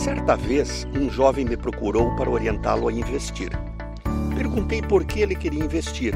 Certa 0.00 0.34
vez, 0.34 0.88
um 0.98 1.10
jovem 1.10 1.44
me 1.44 1.58
procurou 1.58 2.16
para 2.16 2.30
orientá-lo 2.30 2.88
a 2.88 2.92
investir. 2.92 3.50
Perguntei 4.34 4.80
por 4.80 5.04
que 5.04 5.20
ele 5.20 5.34
queria 5.34 5.62
investir, 5.62 6.14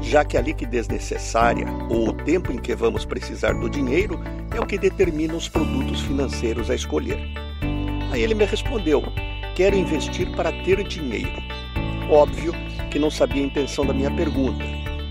já 0.00 0.24
que 0.24 0.36
a 0.36 0.40
liquidez 0.40 0.88
necessária 0.88 1.64
ou 1.88 2.08
o 2.08 2.12
tempo 2.12 2.50
em 2.50 2.58
que 2.58 2.74
vamos 2.74 3.04
precisar 3.04 3.54
do 3.54 3.70
dinheiro 3.70 4.20
é 4.52 4.58
o 4.58 4.66
que 4.66 4.76
determina 4.76 5.36
os 5.36 5.48
produtos 5.48 6.00
financeiros 6.00 6.68
a 6.68 6.74
escolher. 6.74 7.20
Aí 8.10 8.20
ele 8.20 8.34
me 8.34 8.44
respondeu: 8.44 9.04
Quero 9.54 9.76
investir 9.76 10.28
para 10.34 10.50
ter 10.64 10.82
dinheiro. 10.82 11.40
Óbvio 12.10 12.52
que 12.90 12.98
não 12.98 13.08
sabia 13.08 13.44
a 13.44 13.46
intenção 13.46 13.86
da 13.86 13.94
minha 13.94 14.10
pergunta, 14.10 14.64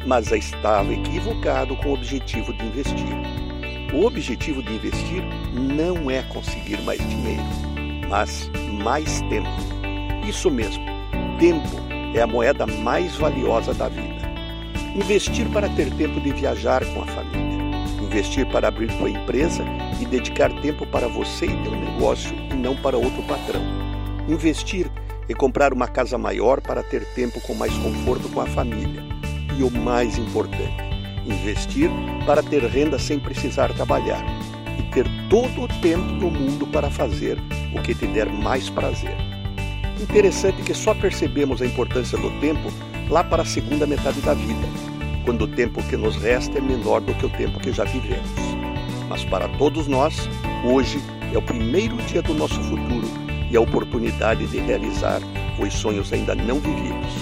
mas 0.05 0.29
estava 0.33 0.91
equivocado 0.91 1.77
com 1.77 1.91
o 1.91 1.93
objetivo 1.93 2.51
de 2.51 2.65
investir. 2.65 3.15
O 3.93 4.05
objetivo 4.05 4.61
de 4.61 4.73
investir 4.73 5.23
não 5.53 6.11
é 6.11 6.21
conseguir 6.23 6.81
mais 6.81 6.99
dinheiro, 7.09 7.70
mas 8.11 8.51
mais 8.83 9.21
tempo. 9.21 9.47
Isso 10.27 10.51
mesmo, 10.51 10.83
tempo 11.39 11.65
é 12.13 12.21
a 12.21 12.27
moeda 12.27 12.67
mais 12.67 13.15
valiosa 13.15 13.73
da 13.73 13.87
vida. 13.87 14.29
Investir 14.93 15.47
para 15.47 15.69
ter 15.69 15.89
tempo 15.93 16.19
de 16.19 16.33
viajar 16.33 16.85
com 16.87 17.01
a 17.01 17.05
família. 17.05 17.41
Investir 18.01 18.45
para 18.47 18.67
abrir 18.67 18.91
sua 18.91 19.09
empresa 19.09 19.63
e 20.01 20.05
dedicar 20.05 20.51
tempo 20.61 20.85
para 20.85 21.07
você 21.07 21.45
e 21.45 21.63
teu 21.63 21.71
negócio 21.71 22.35
e 22.51 22.53
não 22.53 22.75
para 22.75 22.97
outro 22.97 23.23
patrão. 23.23 23.61
Investir 24.27 24.91
e 25.29 25.33
comprar 25.33 25.71
uma 25.71 25.87
casa 25.87 26.17
maior 26.17 26.59
para 26.59 26.83
ter 26.83 27.05
tempo 27.13 27.39
com 27.39 27.53
mais 27.53 27.73
conforto 27.77 28.27
com 28.27 28.41
a 28.41 28.45
família. 28.45 29.01
E 29.57 29.63
o 29.63 29.71
mais 29.71 30.17
importante, 30.17 30.83
investir 31.25 31.89
para 32.25 32.43
ter 32.43 32.63
renda 32.65 32.99
sem 32.99 33.17
precisar 33.17 33.73
trabalhar 33.73 34.40
ter 34.91 35.05
todo 35.29 35.63
o 35.63 35.67
tempo 35.81 36.05
do 36.15 36.29
mundo 36.29 36.67
para 36.67 36.89
fazer 36.89 37.37
o 37.73 37.81
que 37.81 37.95
te 37.95 38.05
der 38.07 38.27
mais 38.27 38.69
prazer. 38.69 39.15
Interessante 39.99 40.61
que 40.63 40.73
só 40.73 40.93
percebemos 40.93 41.61
a 41.61 41.65
importância 41.65 42.17
do 42.17 42.29
tempo 42.39 42.71
lá 43.09 43.23
para 43.23 43.43
a 43.43 43.45
segunda 43.45 43.85
metade 43.87 44.19
da 44.21 44.33
vida, 44.33 44.67
quando 45.23 45.43
o 45.43 45.47
tempo 45.47 45.81
que 45.83 45.95
nos 45.95 46.15
resta 46.17 46.57
é 46.57 46.61
menor 46.61 47.01
do 47.01 47.13
que 47.13 47.25
o 47.25 47.29
tempo 47.29 47.59
que 47.59 47.71
já 47.71 47.83
vivemos. 47.83 48.29
Mas 49.07 49.23
para 49.23 49.47
todos 49.57 49.87
nós, 49.87 50.29
hoje 50.65 50.99
é 51.33 51.37
o 51.37 51.41
primeiro 51.41 51.95
dia 52.07 52.21
do 52.21 52.33
nosso 52.33 52.61
futuro 52.63 53.07
e 53.49 53.55
a 53.55 53.61
oportunidade 53.61 54.47
de 54.47 54.59
realizar 54.59 55.21
os 55.59 55.73
sonhos 55.73 56.11
ainda 56.11 56.33
não 56.35 56.59
vividos. 56.59 57.13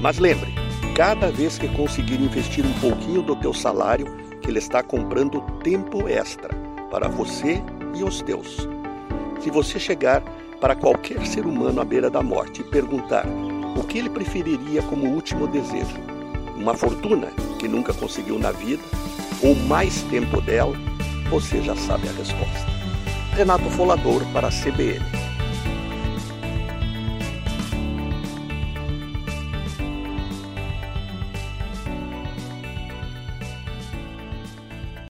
Mas 0.00 0.18
lembre, 0.18 0.52
cada 0.94 1.30
vez 1.30 1.58
que 1.58 1.68
conseguir 1.68 2.20
investir 2.20 2.64
um 2.64 2.72
pouquinho 2.74 3.22
do 3.22 3.34
teu 3.36 3.54
salário, 3.54 4.06
que 4.40 4.50
ele 4.50 4.58
está 4.58 4.82
comprando 4.82 5.40
tempo 5.62 6.08
extra 6.08 6.61
para 6.92 7.08
você 7.08 7.62
e 7.96 8.04
os 8.04 8.20
teus. 8.20 8.68
Se 9.40 9.50
você 9.50 9.80
chegar 9.80 10.22
para 10.60 10.76
qualquer 10.76 11.26
ser 11.26 11.46
humano 11.46 11.80
à 11.80 11.84
beira 11.84 12.10
da 12.10 12.22
morte 12.22 12.60
e 12.60 12.64
perguntar 12.64 13.24
o 13.74 13.82
que 13.82 13.98
ele 13.98 14.10
preferiria 14.10 14.82
como 14.82 15.08
último 15.08 15.48
desejo, 15.48 15.98
uma 16.54 16.74
fortuna 16.74 17.28
que 17.58 17.66
nunca 17.66 17.94
conseguiu 17.94 18.38
na 18.38 18.52
vida 18.52 18.82
ou 19.42 19.56
mais 19.66 20.02
tempo 20.02 20.42
dela, 20.42 20.76
você 21.30 21.62
já 21.62 21.74
sabe 21.74 22.08
a 22.08 22.12
resposta. 22.12 22.66
Renato 23.34 23.70
Folador 23.70 24.22
para 24.34 24.48
a 24.48 24.50
CBN. 24.50 25.21